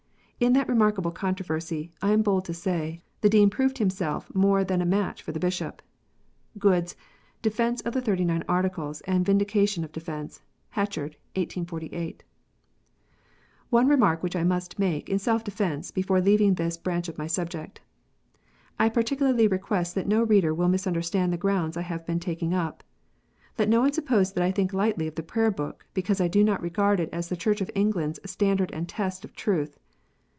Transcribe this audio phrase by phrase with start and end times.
[0.41, 4.63] In that remarkable con troversy, I am bold to say, the Dean proved himself more
[4.63, 5.83] than a match for the Bishop.
[6.57, 6.95] (Goode s
[7.43, 10.41] Defence of Thirty nine Articles, and Vindication of Defence.
[10.69, 11.15] Hatchard.
[11.35, 12.23] 1848.)
[13.69, 17.81] One remark I must make, in self defence, before leaving this branch of my subject.
[18.79, 22.83] I particularly request that no reader will misunderstand the grounds I have been taking up.
[23.59, 26.43] Let no one suppose that I think lightly of the Prayer book, because I do
[26.43, 29.77] not regard it as the Church of England s standard and test of truth.